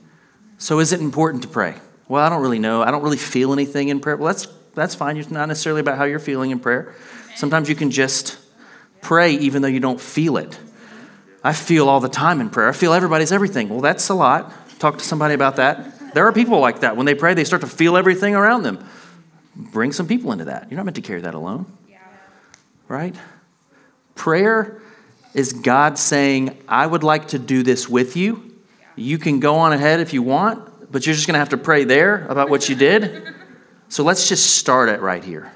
[0.57, 1.75] So, is it important to pray?
[2.10, 2.82] Well, I don't really know.
[2.82, 4.17] I don't really feel anything in prayer.
[4.17, 5.15] Well, that's, that's fine.
[5.15, 6.95] It's not necessarily about how you're feeling in prayer.
[7.36, 8.38] Sometimes you can just
[9.02, 10.60] pray even though you don't feel it.
[11.43, 12.67] I feel all the time in prayer.
[12.67, 13.69] I feel everybody's everything.
[13.69, 14.52] Well, that's a lot.
[14.80, 16.13] Talk to somebody about that.
[16.13, 16.98] There are people like that.
[16.98, 18.84] When they pray, they start to feel everything around them.
[19.56, 20.69] Bring some people into that.
[20.69, 21.65] You're not meant to carry that alone.
[22.88, 23.15] Right?
[24.15, 24.82] Prayer
[25.36, 28.58] is God saying, I would like to do this with you.
[28.95, 31.58] You can go on ahead if you want, but you're just going to have to
[31.58, 33.36] pray there about what you did.
[33.89, 35.52] So let's just start it right here.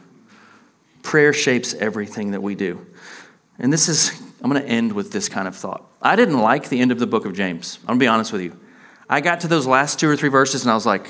[1.02, 2.86] Prayer shapes everything that we do.
[3.60, 5.86] And this is I'm going to end with this kind of thought.
[6.02, 7.80] I didn't like the end of the book of James.
[7.84, 8.60] I'm going to be honest with you.
[9.10, 11.10] I got to those last two or three verses and I was like,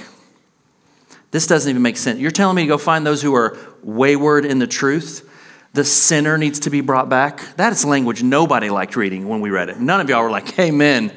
[1.32, 2.20] this doesn't even make sense.
[2.20, 5.28] You're telling me to go find those who are wayward in the truth?
[5.74, 7.56] The sinner needs to be brought back?
[7.56, 9.80] That is language nobody liked reading when we read it.
[9.80, 11.12] None of y'all were like, amen.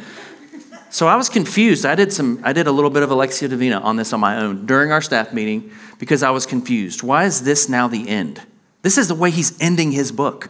[0.96, 1.85] So I was confused.
[1.85, 4.38] I did some I did a little bit of Lectio Divina on this on my
[4.38, 7.02] own during our staff meeting because I was confused.
[7.02, 8.40] Why is this now the end?
[8.80, 10.48] This is the way he's ending his book.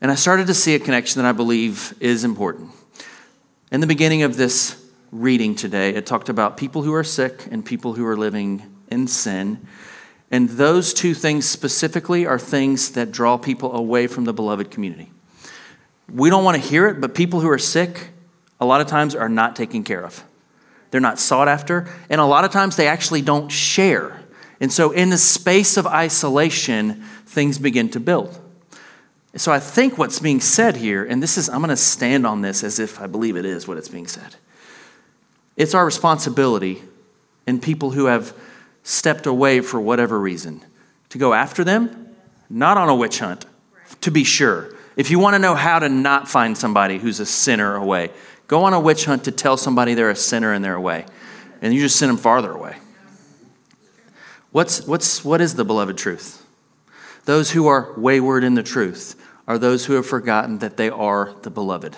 [0.00, 2.70] And I started to see a connection that I believe is important.
[3.70, 7.62] In the beginning of this reading today, it talked about people who are sick and
[7.62, 9.66] people who are living in sin.
[10.30, 15.12] And those two things specifically are things that draw people away from the beloved community.
[16.10, 18.11] We don't want to hear it, but people who are sick,
[18.62, 20.24] a lot of times, are not taken care of.
[20.90, 24.20] They're not sought after, and a lot of times they actually don't share.
[24.60, 28.38] And so, in the space of isolation, things begin to build.
[29.34, 32.42] So I think what's being said here, and this is, I'm going to stand on
[32.42, 34.36] this as if I believe it is what it's being said.
[35.56, 36.82] It's our responsibility
[37.46, 38.36] in people who have
[38.82, 40.62] stepped away for whatever reason
[41.08, 42.14] to go after them,
[42.50, 43.46] not on a witch hunt,
[44.02, 44.74] to be sure.
[44.96, 48.10] If you want to know how to not find somebody who's a sinner away,
[48.52, 51.06] go on a witch hunt to tell somebody they're a sinner and they're away.
[51.62, 52.76] And you just send them farther away.
[54.50, 56.44] What's, what's, what is the beloved truth?
[57.24, 61.32] Those who are wayward in the truth are those who have forgotten that they are
[61.40, 61.96] the beloved.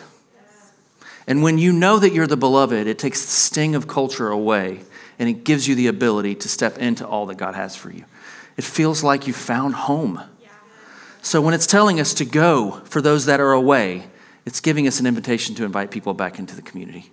[1.27, 4.83] And when you know that you're the beloved, it takes the sting of culture away
[5.19, 8.05] and it gives you the ability to step into all that God has for you.
[8.57, 10.23] It feels like you found home.
[11.21, 14.05] So when it's telling us to go for those that are away,
[14.47, 17.11] it's giving us an invitation to invite people back into the community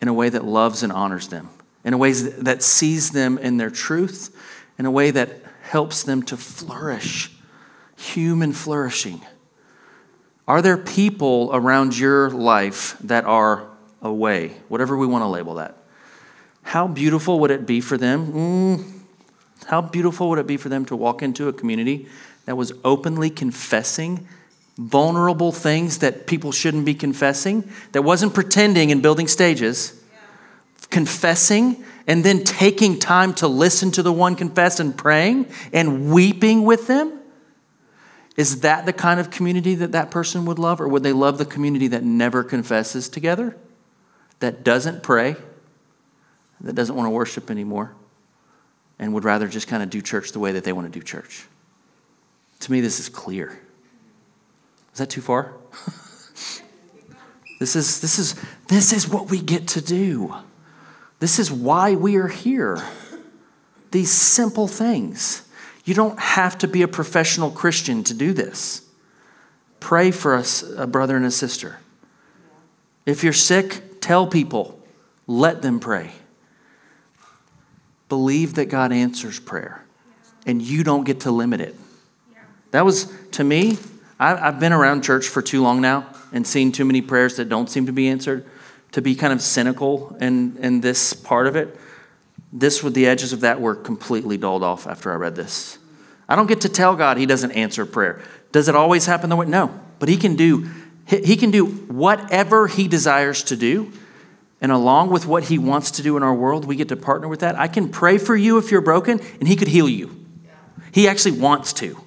[0.00, 1.48] in a way that loves and honors them,
[1.84, 4.36] in a way that sees them in their truth,
[4.78, 5.30] in a way that
[5.62, 7.30] helps them to flourish,
[7.96, 9.20] human flourishing.
[10.46, 13.66] Are there people around your life that are
[14.02, 15.78] away, whatever we want to label that?
[16.62, 18.32] How beautiful would it be for them?
[18.32, 19.00] Mm,
[19.66, 22.08] how beautiful would it be for them to walk into a community
[22.44, 24.28] that was openly confessing
[24.76, 30.18] vulnerable things that people shouldn't be confessing, that wasn't pretending and building stages, yeah.
[30.90, 36.64] confessing and then taking time to listen to the one confessed and praying and weeping
[36.64, 37.20] with them?
[38.36, 40.80] Is that the kind of community that that person would love?
[40.80, 43.56] Or would they love the community that never confesses together,
[44.40, 45.36] that doesn't pray,
[46.60, 47.94] that doesn't want to worship anymore?
[48.98, 51.04] and would rather just kind of do church the way that they want to do
[51.04, 51.46] church.
[52.60, 53.60] To me, this is clear.
[54.94, 55.52] Is that too far?
[57.58, 58.36] this is this is
[58.68, 60.32] this is what we get to do.
[61.18, 62.80] This is why we are here.
[63.90, 65.48] These simple things.
[65.84, 68.88] You don't have to be a professional Christian to do this.
[69.80, 71.78] Pray for us, a brother and a sister.
[73.04, 74.80] If you're sick, tell people,
[75.26, 76.12] let them pray.
[78.08, 79.84] Believe that God answers prayer,
[80.46, 81.74] and you don't get to limit it.
[82.70, 83.76] That was, to me,
[84.18, 87.68] I've been around church for too long now and seen too many prayers that don't
[87.68, 88.46] seem to be answered
[88.92, 91.76] to be kind of cynical in, in this part of it.
[92.52, 95.78] This, with the edges of that, were completely dulled off after I read this.
[96.28, 98.22] I don't get to tell God He doesn't answer prayer.
[98.52, 99.46] Does it always happen the way?
[99.46, 100.70] No, but He can do.
[101.06, 103.92] He can do whatever He desires to do.
[104.60, 107.26] And along with what He wants to do in our world, we get to partner
[107.26, 107.58] with that.
[107.58, 110.24] I can pray for you if you're broken, and He could heal you.
[110.92, 111.98] He actually wants to.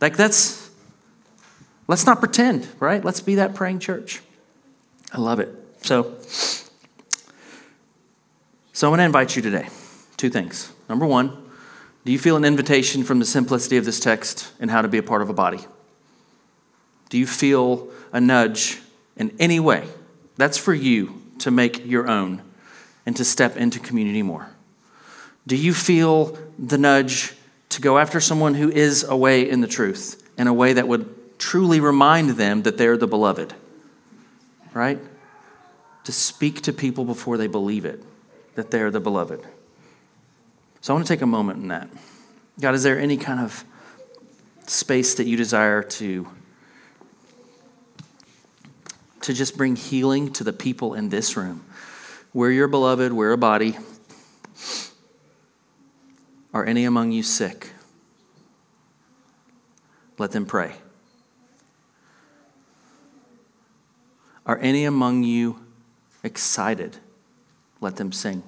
[0.00, 0.59] Like, that's,
[1.90, 3.04] let's not pretend, right?
[3.04, 4.22] Let's be that praying church.
[5.12, 5.48] I love it.
[5.82, 6.14] So,
[8.72, 9.68] so I want to invite you today.
[10.16, 10.72] Two things.
[10.88, 11.36] Number one,
[12.04, 14.98] do you feel an invitation from the simplicity of this text and how to be
[14.98, 15.58] a part of a body?
[17.08, 18.80] Do you feel a nudge
[19.16, 19.88] in any way?
[20.36, 22.40] That's for you to make your own
[23.04, 24.48] and to step into community more.
[25.44, 27.34] Do you feel the nudge
[27.70, 31.16] to go after someone who is away in the truth in a way that would
[31.40, 33.54] truly remind them that they're the beloved?
[34.72, 35.00] Right?
[36.04, 38.04] To speak to people before they believe it,
[38.54, 39.42] that they're the beloved.
[40.80, 41.88] So I want to take a moment in that.
[42.60, 43.64] God, is there any kind of
[44.66, 46.28] space that you desire to
[49.22, 51.64] to just bring healing to the people in this room?
[52.32, 53.76] We're your beloved, we're a body.
[56.54, 57.72] Are any among you sick?
[60.18, 60.74] Let them pray.
[64.50, 65.64] Are any among you
[66.24, 66.96] excited?
[67.80, 68.42] Let them sing.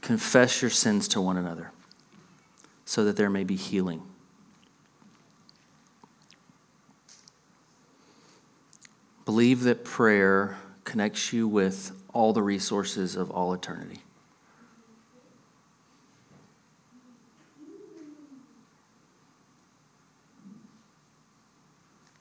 [0.00, 1.72] Confess your sins to one another
[2.86, 4.00] so that there may be healing.
[9.26, 14.00] Believe that prayer connects you with all the resources of all eternity.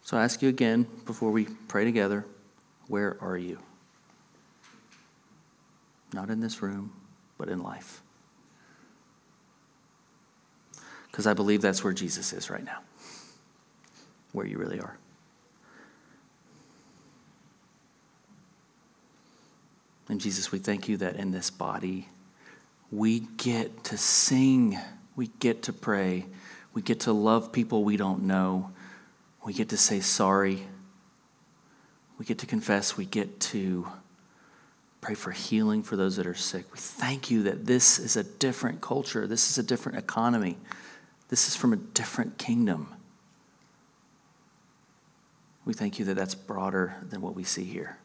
[0.05, 2.25] So I ask you again before we pray together
[2.87, 3.57] where are you?
[6.13, 6.93] Not in this room,
[7.39, 8.03] but in life.
[11.07, 12.81] Because I believe that's where Jesus is right now,
[14.31, 14.95] where you really are.
[20.07, 22.09] And Jesus, we thank you that in this body,
[22.91, 24.77] we get to sing,
[25.15, 26.27] we get to pray,
[26.75, 28.69] we get to love people we don't know,
[29.45, 30.63] we get to say sorry,
[32.17, 33.87] we get to confess, we get to
[35.01, 36.65] pray for healing for those that are sick.
[36.73, 40.57] We thank you that this is a different culture, this is a different economy,
[41.29, 42.87] this is from a different kingdom.
[45.63, 47.97] We thank you that that's broader than what we see here.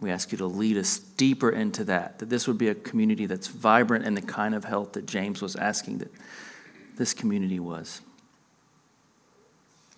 [0.00, 3.26] We ask you to lead us deeper into that, that this would be a community
[3.26, 6.12] that's vibrant in the kind of health that James was asking that
[6.96, 8.02] this community was.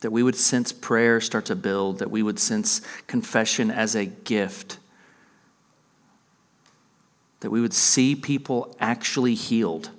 [0.01, 4.07] That we would sense prayer start to build, that we would sense confession as a
[4.07, 4.79] gift,
[7.41, 9.91] that we would see people actually healed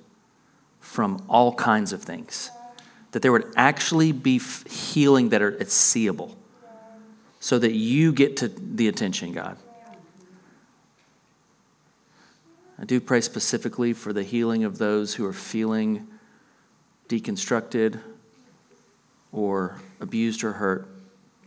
[0.80, 2.50] from all kinds of things,
[3.12, 4.40] that there would actually be
[4.70, 6.38] healing that are it's seeable,
[7.42, 9.58] so that you get to the attention, God.
[12.82, 16.08] I do pray specifically for the healing of those who are feeling
[17.10, 18.00] deconstructed
[19.34, 20.88] or abused or hurt.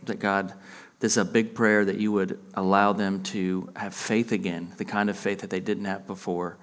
[0.03, 0.53] That God,
[0.99, 4.85] this is a big prayer that you would allow them to have faith again, the
[4.85, 6.57] kind of faith that they didn't have before,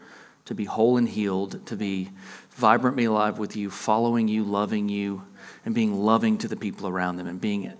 [0.44, 2.10] to be whole and healed, to be
[2.50, 5.22] vibrantly alive with you, following you, loving you,
[5.64, 7.72] and being loving to the people around them, and being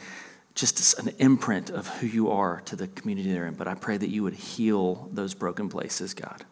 [0.54, 3.54] just an imprint of who you are to the community they're in.
[3.54, 6.44] But I pray that you would heal those broken places, God.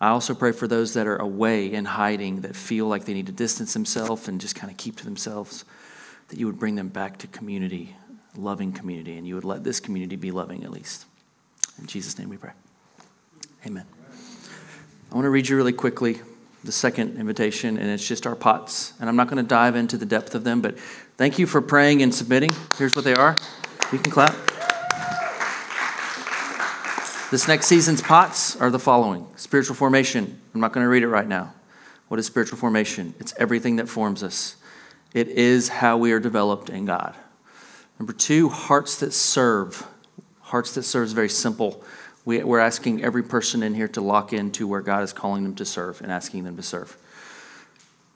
[0.00, 3.26] I also pray for those that are away and hiding, that feel like they need
[3.26, 5.64] to distance themselves and just kind of keep to themselves,
[6.28, 7.96] that you would bring them back to community,
[8.36, 11.06] loving community, and you would let this community be loving at least.
[11.78, 12.52] In Jesus' name we pray.
[13.66, 13.84] Amen.
[15.10, 16.20] I want to read you really quickly
[16.64, 18.92] the second invitation, and it's just our pots.
[18.98, 20.78] And I'm not going to dive into the depth of them, but
[21.16, 22.52] thank you for praying and submitting.
[22.76, 23.36] Here's what they are.
[23.92, 24.34] You can clap.
[27.30, 30.40] This next season's pots are the following spiritual formation.
[30.54, 31.54] I'm not going to read it right now.
[32.08, 33.14] What is spiritual formation?
[33.18, 34.56] It's everything that forms us,
[35.16, 37.16] it is how we are developed in God.
[37.98, 39.86] Number two, hearts that serve.
[40.42, 41.82] Hearts that serve is very simple.
[42.26, 45.54] We, are asking every person in here to lock into where God is calling them
[45.54, 46.98] to serve and asking them to serve.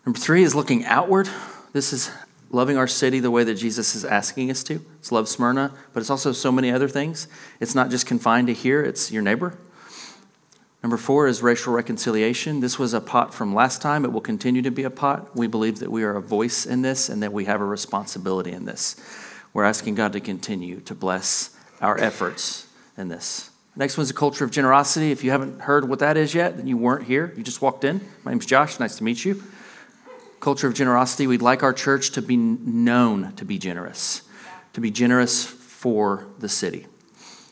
[0.05, 1.27] Number three is looking outward.
[1.73, 2.11] This is
[2.51, 4.85] loving our city the way that Jesus is asking us to.
[4.99, 7.29] It's love Smyrna, but it's also so many other things.
[7.61, 9.57] It's not just confined to here, it's your neighbor.
[10.83, 12.61] Number four is racial reconciliation.
[12.61, 14.05] This was a pot from last time.
[14.05, 15.37] It will continue to be a pot.
[15.37, 18.53] We believe that we are a voice in this and that we have a responsibility
[18.53, 18.97] in this.
[19.53, 22.67] We're asking God to continue to bless our efforts
[22.97, 23.51] in this.
[23.77, 25.13] Next one's a culture of generosity.
[25.13, 27.33] If you haven't heard what that is yet, then you weren't here.
[27.37, 28.01] You just walked in.
[28.25, 28.81] My name's Josh.
[28.81, 29.43] Nice to meet you
[30.41, 31.27] culture of generosity.
[31.27, 34.23] We'd like our church to be known to be generous,
[34.73, 36.87] to be generous for the city.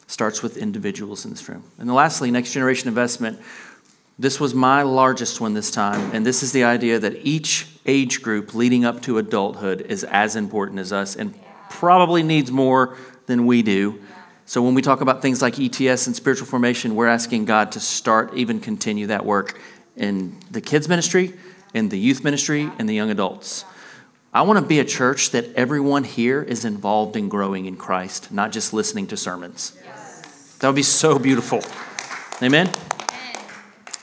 [0.09, 1.63] Starts with individuals in this room.
[1.79, 3.39] And lastly, next generation investment.
[4.19, 8.21] This was my largest one this time, and this is the idea that each age
[8.21, 11.39] group leading up to adulthood is as important as us and
[11.71, 12.97] probably needs more
[13.27, 14.03] than we do.
[14.45, 17.81] So when we talk about things like ETS and spiritual formation, we're asking God to
[17.81, 19.61] start, even continue that work
[19.95, 21.35] in the kids' ministry,
[21.75, 23.65] in the youth ministry and the young adults.
[24.33, 28.33] I want to be a church that everyone here is involved in growing in Christ,
[28.33, 29.79] not just listening to sermons.
[30.59, 31.61] That would be so beautiful.
[32.43, 32.67] Amen?
[32.67, 32.75] Amen?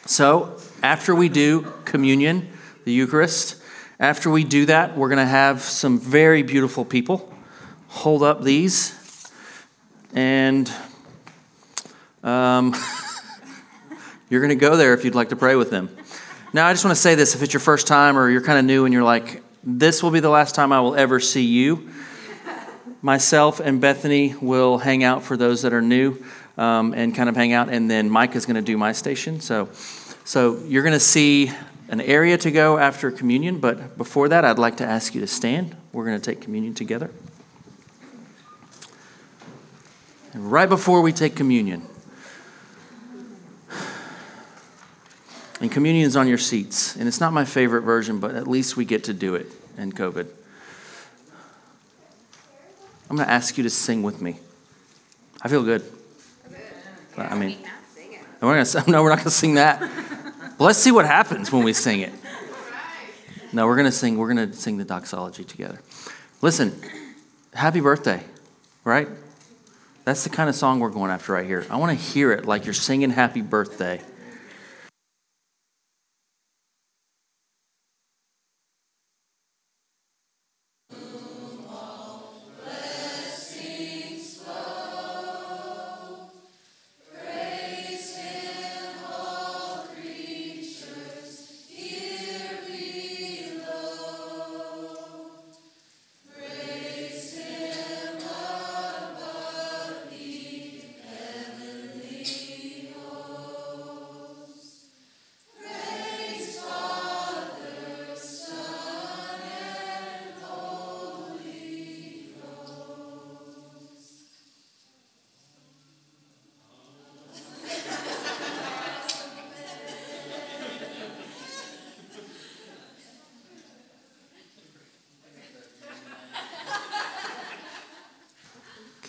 [0.05, 2.47] So, after we do communion,
[2.85, 3.61] the Eucharist,
[3.99, 7.33] after we do that, we're going to have some very beautiful people
[7.89, 9.29] hold up these.
[10.13, 10.71] And
[12.23, 12.73] um,
[14.29, 15.89] you're going to go there if you'd like to pray with them.
[16.53, 18.59] Now, I just want to say this if it's your first time or you're kind
[18.59, 21.43] of new and you're like, this will be the last time I will ever see
[21.43, 21.89] you,
[23.01, 26.23] myself and Bethany will hang out for those that are new
[26.57, 29.39] um, and kind of hang out, and then Mike is going to do my station.
[29.41, 29.69] So,
[30.23, 31.51] so you're going to see
[31.89, 35.27] an area to go after communion, but before that, I'd like to ask you to
[35.27, 35.75] stand.
[35.93, 37.11] We're going to take communion together.
[40.33, 41.87] And right before we take communion,
[45.61, 46.95] And communion is on your seats.
[46.95, 49.47] And it's not my favorite version, but at least we get to do it
[49.77, 50.27] in COVID.
[53.09, 54.39] I'm going to ask you to sing with me.
[55.41, 55.83] I feel good.
[57.17, 57.57] I mean,
[58.41, 59.79] we're gonna, no, we're not going to sing that.
[60.57, 62.13] But let's see what happens when we sing it.
[63.51, 64.17] No, we're going to sing.
[64.17, 65.81] We're going to sing the doxology together.
[66.41, 66.79] Listen,
[67.53, 68.21] happy birthday,
[68.83, 69.07] right?
[70.03, 71.65] That's the kind of song we're going after right here.
[71.69, 74.01] I want to hear it like you're singing happy birthday.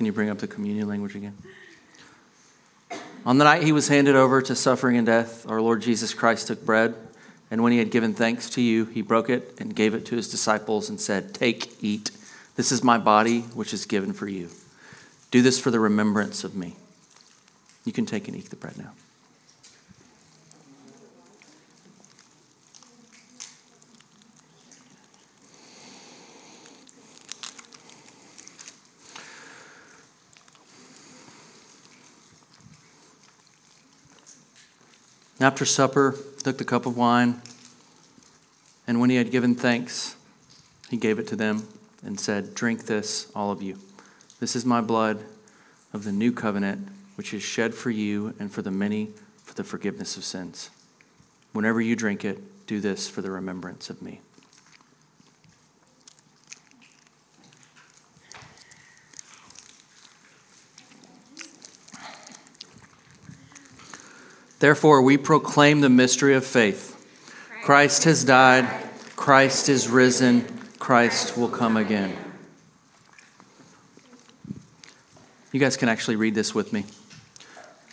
[0.07, 1.37] You bring up the communion language again?
[3.25, 6.47] On the night he was handed over to suffering and death, our Lord Jesus Christ
[6.47, 6.95] took bread,
[7.51, 10.15] and when he had given thanks to you, he broke it and gave it to
[10.15, 12.13] his disciples and said, Take, eat.
[12.55, 14.49] This is my body, which is given for you.
[15.33, 16.77] Do this for the remembrance of me.
[17.85, 18.93] You can take and eat the bread now.
[35.47, 37.41] After supper, took the cup of wine,
[38.85, 40.17] and when he had given thanks,
[40.91, 41.69] he gave it to them
[42.05, 43.79] and said, Drink this, all of you.
[44.41, 45.25] This is my blood
[45.93, 49.11] of the new covenant, which is shed for you and for the many
[49.45, 50.71] for the forgiveness of sins.
[51.53, 54.23] Whenever you drink it, do this for the remembrance of me.
[64.67, 67.07] Therefore, we proclaim the mystery of faith.
[67.63, 68.69] Christ has died,
[69.15, 70.45] Christ is risen,
[70.81, 72.17] Christ will come again.
[75.53, 76.85] You guys can actually read this with me.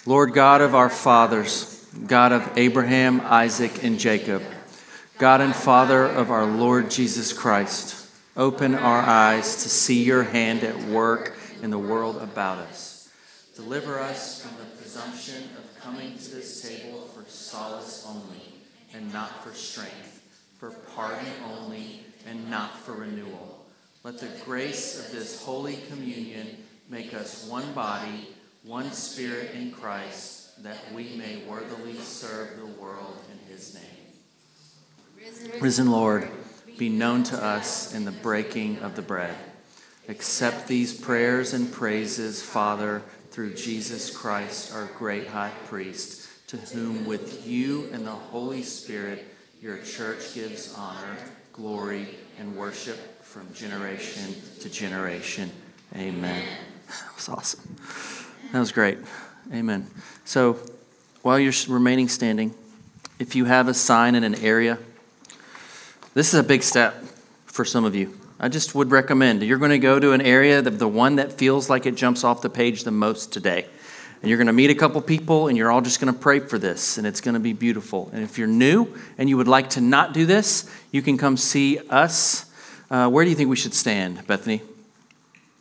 [0.07, 4.41] Lord God of our fathers, God of Abraham, Isaac, and Jacob,
[5.19, 10.63] God and Father of our Lord Jesus Christ, open our eyes to see your hand
[10.63, 13.11] at work in the world about us.
[13.55, 18.41] Deliver us from the presumption of coming to this table for solace only,
[18.93, 20.21] and not for strength,
[20.57, 23.65] for pardon only, and not for renewal.
[24.03, 26.47] Let the grace of this holy communion
[26.89, 28.29] make us one body,
[28.63, 33.83] one spirit in Christ, that we may worthily serve the world in his name.
[35.59, 36.29] Risen, Lord,
[36.77, 39.35] be known to us in the breaking of the bread.
[40.07, 43.01] Accept these prayers and praises, Father,
[43.33, 49.25] through Jesus Christ, our great high priest, to whom with you and the Holy Spirit
[49.59, 51.17] your church gives honor,
[51.51, 55.49] glory, and worship from generation to generation.
[55.95, 56.45] Amen.
[56.87, 57.75] That was awesome.
[58.51, 58.99] That was great.
[59.51, 59.87] Amen.
[60.25, 60.59] So
[61.23, 62.53] while you're remaining standing,
[63.17, 64.77] if you have a sign in an area,
[66.13, 67.03] this is a big step
[67.47, 68.15] for some of you.
[68.43, 71.31] I just would recommend you're going to go to an area, the, the one that
[71.31, 73.65] feels like it jumps off the page the most today.
[74.21, 76.41] And you're going to meet a couple people and you're all just going to pray
[76.41, 78.09] for this and it's going to be beautiful.
[78.11, 81.37] And if you're new and you would like to not do this, you can come
[81.37, 82.51] see us.
[82.91, 84.61] Uh, where do you think we should stand, Bethany?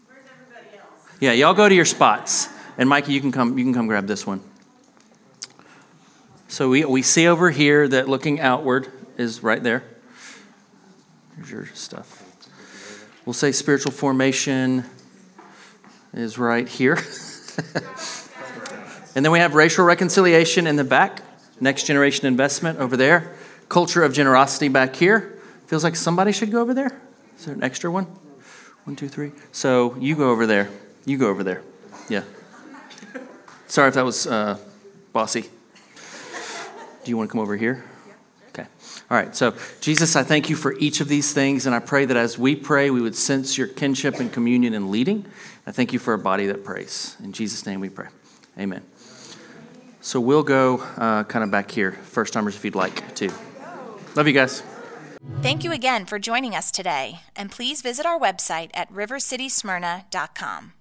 [0.08, 1.18] Where's everybody else?
[1.20, 2.48] Yeah, y'all go to your spots.
[2.78, 4.40] And Mikey, you can come you can come grab this one.
[6.48, 9.84] So we, we see over here that looking outward is right there.
[11.36, 12.21] Here's your stuff.
[13.24, 14.84] We'll say spiritual formation
[16.12, 16.94] is right here.
[19.14, 21.22] and then we have racial reconciliation in the back,
[21.60, 23.32] next generation investment over there,
[23.68, 25.38] culture of generosity back here.
[25.68, 27.00] Feels like somebody should go over there.
[27.38, 28.06] Is there an extra one?
[28.84, 29.30] One, two, three.
[29.52, 30.68] So you go over there.
[31.04, 31.62] You go over there.
[32.08, 32.24] Yeah.
[33.68, 34.58] Sorry if that was uh,
[35.12, 35.42] bossy.
[35.42, 37.84] Do you want to come over here?
[39.12, 39.36] All right.
[39.36, 42.38] So, Jesus, I thank you for each of these things, and I pray that as
[42.38, 45.26] we pray, we would sense your kinship and communion and leading.
[45.66, 47.14] I thank you for a body that prays.
[47.22, 48.08] In Jesus' name we pray.
[48.58, 48.82] Amen.
[50.00, 53.30] So, we'll go uh, kind of back here, first timers, if you'd like to.
[54.14, 54.62] Love you guys.
[55.42, 60.72] Thank you again for joining us today, and please visit our website at rivercitysmyrna.com.